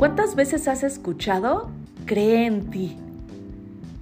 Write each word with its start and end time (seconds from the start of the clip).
¿Cuántas 0.00 0.34
veces 0.34 0.66
has 0.66 0.82
escuchado? 0.82 1.68
Cree 2.06 2.46
en 2.46 2.70
ti. 2.70 2.96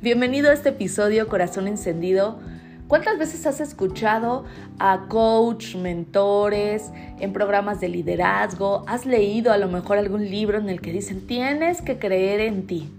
Bienvenido 0.00 0.48
a 0.48 0.52
este 0.52 0.68
episodio 0.68 1.26
Corazón 1.26 1.66
Encendido. 1.66 2.38
¿Cuántas 2.86 3.18
veces 3.18 3.44
has 3.46 3.60
escuchado 3.60 4.44
a 4.78 5.06
coach, 5.08 5.74
mentores, 5.74 6.92
en 7.18 7.32
programas 7.32 7.80
de 7.80 7.88
liderazgo? 7.88 8.84
¿Has 8.86 9.06
leído 9.06 9.52
a 9.52 9.58
lo 9.58 9.66
mejor 9.66 9.98
algún 9.98 10.30
libro 10.30 10.58
en 10.58 10.68
el 10.68 10.80
que 10.80 10.92
dicen 10.92 11.26
tienes 11.26 11.82
que 11.82 11.98
creer 11.98 12.42
en 12.42 12.68
ti? 12.68 12.92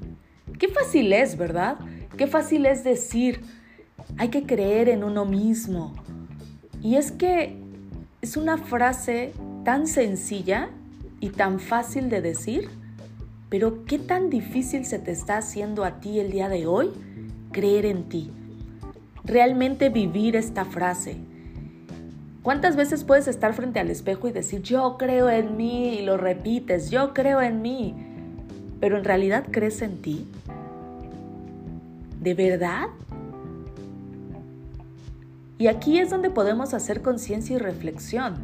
Qué 0.59 0.67
fácil 0.67 1.13
es, 1.13 1.37
¿verdad? 1.37 1.77
Qué 2.17 2.27
fácil 2.27 2.65
es 2.65 2.83
decir, 2.83 3.39
hay 4.17 4.27
que 4.27 4.43
creer 4.43 4.89
en 4.89 5.05
uno 5.05 5.23
mismo. 5.23 5.95
Y 6.83 6.97
es 6.97 7.13
que 7.13 7.55
es 8.21 8.35
una 8.35 8.57
frase 8.57 9.31
tan 9.63 9.87
sencilla 9.87 10.67
y 11.21 11.29
tan 11.29 11.61
fácil 11.61 12.09
de 12.09 12.19
decir 12.19 12.78
pero 13.49 13.83
¿qué 13.85 13.97
tan 13.97 14.29
difícil 14.29 14.85
se 14.85 14.99
te 14.99 15.11
está 15.11 15.37
haciendo 15.37 15.83
a 15.83 15.99
ti 15.99 16.19
el 16.19 16.31
día 16.31 16.49
de 16.49 16.67
hoy 16.67 16.91
creer 17.51 17.85
en 17.85 18.03
ti? 18.03 18.31
Realmente 19.23 19.89
vivir 19.89 20.35
esta 20.35 20.65
frase. 20.65 21.17
¿Cuántas 22.43 22.75
veces 22.75 23.03
puedes 23.03 23.27
estar 23.27 23.53
frente 23.53 23.79
al 23.79 23.89
espejo 23.89 24.27
y 24.27 24.31
decir, 24.31 24.61
yo 24.61 24.97
creo 24.97 25.29
en 25.29 25.57
mí 25.57 25.95
y 25.95 26.05
lo 26.05 26.15
repites, 26.17 26.89
yo 26.89 27.13
creo 27.13 27.41
en 27.41 27.61
mí? 27.61 27.95
Pero 28.79 28.97
en 28.97 29.03
realidad 29.03 29.45
crees 29.51 29.81
en 29.81 30.01
ti. 30.01 30.27
¿De 32.21 32.33
verdad? 32.33 32.87
Y 35.57 35.67
aquí 35.67 35.99
es 35.99 36.09
donde 36.09 36.29
podemos 36.29 36.73
hacer 36.73 37.01
conciencia 37.01 37.55
y 37.55 37.59
reflexión. 37.59 38.35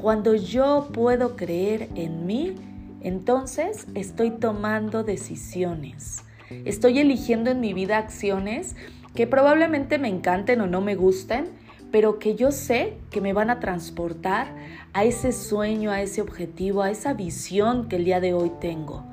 Cuando 0.00 0.34
yo 0.34 0.88
puedo 0.92 1.36
creer 1.36 1.88
en 1.96 2.26
mí, 2.26 2.54
entonces 3.00 3.86
estoy 3.94 4.30
tomando 4.30 5.04
decisiones. 5.04 6.24
Estoy 6.64 7.00
eligiendo 7.00 7.50
en 7.50 7.60
mi 7.60 7.74
vida 7.74 7.98
acciones 7.98 8.76
que 9.14 9.26
probablemente 9.26 9.98
me 9.98 10.08
encanten 10.08 10.60
o 10.60 10.66
no 10.66 10.80
me 10.80 10.94
gusten, 10.94 11.46
pero 11.90 12.18
que 12.18 12.34
yo 12.34 12.52
sé 12.52 12.98
que 13.10 13.20
me 13.20 13.32
van 13.32 13.50
a 13.50 13.60
transportar 13.60 14.54
a 14.92 15.04
ese 15.04 15.32
sueño, 15.32 15.90
a 15.90 16.02
ese 16.02 16.20
objetivo, 16.20 16.82
a 16.82 16.90
esa 16.90 17.14
visión 17.14 17.88
que 17.88 17.96
el 17.96 18.04
día 18.04 18.20
de 18.20 18.34
hoy 18.34 18.52
tengo. 18.60 19.04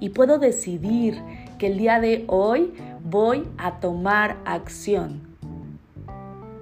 Y 0.00 0.10
puedo 0.10 0.38
decidir 0.38 1.22
que 1.58 1.68
el 1.68 1.78
día 1.78 2.00
de 2.00 2.24
hoy 2.26 2.72
voy 3.04 3.46
a 3.58 3.80
tomar 3.80 4.38
acción 4.44 5.29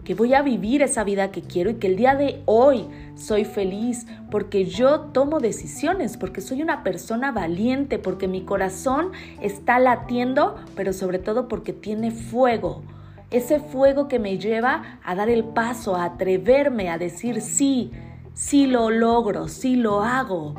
que 0.09 0.15
voy 0.15 0.33
a 0.33 0.41
vivir 0.41 0.81
esa 0.81 1.05
vida 1.05 1.31
que 1.31 1.43
quiero 1.43 1.69
y 1.69 1.75
que 1.75 1.87
el 1.87 1.97
día 1.97 2.15
de 2.15 2.41
hoy 2.47 2.87
soy 3.15 3.45
feliz 3.45 4.07
porque 4.31 4.65
yo 4.65 5.01
tomo 5.01 5.39
decisiones, 5.39 6.17
porque 6.17 6.41
soy 6.41 6.63
una 6.63 6.83
persona 6.83 7.31
valiente, 7.31 7.99
porque 7.99 8.27
mi 8.27 8.41
corazón 8.41 9.13
está 9.43 9.79
latiendo, 9.79 10.57
pero 10.75 10.95
sobre 10.95 11.19
todo 11.19 11.47
porque 11.47 11.75
tiene 11.75 12.11
fuego. 12.11 12.83
Ese 13.31 13.61
fuego 13.61 14.09
que 14.09 14.19
me 14.19 14.39
lleva 14.39 14.99
a 15.05 15.15
dar 15.15 15.29
el 15.29 15.45
paso, 15.45 15.95
a 15.95 16.05
atreverme, 16.05 16.89
a 16.89 16.97
decir 16.97 17.43
sí, 17.43 17.91
sí 18.33 18.67
lo 18.67 18.89
logro, 18.89 19.47
sí 19.47 19.77
lo 19.77 20.01
hago. 20.01 20.55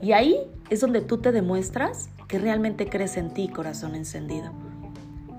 Y 0.00 0.12
ahí 0.12 0.36
es 0.70 0.80
donde 0.80 1.00
tú 1.00 1.18
te 1.18 1.32
demuestras 1.32 2.08
que 2.28 2.38
realmente 2.38 2.88
crees 2.88 3.16
en 3.16 3.34
ti, 3.34 3.48
corazón 3.48 3.96
encendido. 3.96 4.52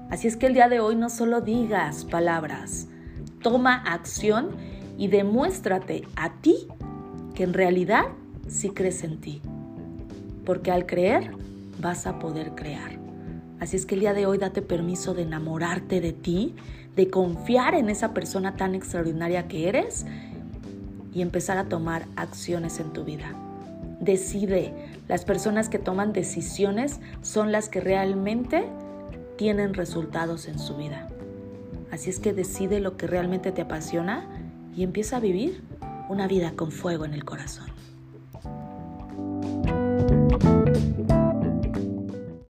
Así 0.09 0.27
es 0.27 0.35
que 0.35 0.47
el 0.47 0.53
día 0.53 0.67
de 0.67 0.81
hoy 0.81 0.97
no 0.97 1.09
solo 1.09 1.39
digas 1.39 2.03
palabras, 2.03 2.89
toma 3.45 3.75
acción 3.75 4.55
y 4.97 5.07
demuéstrate 5.07 6.07
a 6.15 6.33
ti 6.41 6.67
que 7.35 7.43
en 7.43 7.53
realidad 7.53 8.05
sí 8.47 8.71
crees 8.71 9.03
en 9.03 9.21
ti. 9.21 9.39
Porque 10.43 10.71
al 10.71 10.87
creer 10.87 11.29
vas 11.79 12.07
a 12.07 12.17
poder 12.17 12.55
crear. 12.55 12.97
Así 13.59 13.77
es 13.77 13.85
que 13.85 13.93
el 13.93 14.01
día 14.01 14.15
de 14.15 14.25
hoy 14.25 14.39
date 14.39 14.63
permiso 14.63 15.13
de 15.13 15.21
enamorarte 15.21 16.01
de 16.01 16.11
ti, 16.11 16.55
de 16.95 17.11
confiar 17.11 17.75
en 17.75 17.91
esa 17.91 18.15
persona 18.15 18.55
tan 18.55 18.73
extraordinaria 18.73 19.47
que 19.47 19.69
eres 19.69 20.07
y 21.13 21.21
empezar 21.21 21.59
a 21.59 21.65
tomar 21.65 22.07
acciones 22.15 22.79
en 22.79 22.93
tu 22.93 23.03
vida. 23.03 23.31
Decide, 23.99 24.73
las 25.07 25.23
personas 25.23 25.69
que 25.69 25.77
toman 25.77 26.13
decisiones 26.13 26.99
son 27.21 27.51
las 27.51 27.69
que 27.69 27.79
realmente 27.79 28.65
tienen 29.37 29.75
resultados 29.75 30.47
en 30.47 30.57
su 30.57 30.77
vida. 30.77 31.09
Así 31.95 32.09
es 32.09 32.19
que 32.19 32.33
decide 32.33 32.81
lo 32.81 32.97
que 32.97 33.07
realmente 33.07 33.53
te 33.53 33.61
apasiona 33.61 34.27
y 34.75 34.83
empieza 34.83 35.15
a 35.15 35.21
vivir 35.21 35.63
una 36.09 36.27
vida 36.27 36.51
con 36.51 36.73
fuego 36.73 37.05
en 37.05 37.13
el 37.13 37.23
corazón. 37.23 37.69